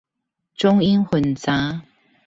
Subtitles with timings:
[0.55, 1.81] 中英混雜